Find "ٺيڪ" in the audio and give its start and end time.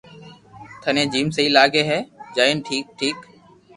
2.67-2.85, 2.97-3.17